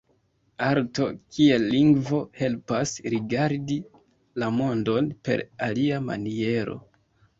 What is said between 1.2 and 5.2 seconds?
kiel lingvo helpas rigardi la mondon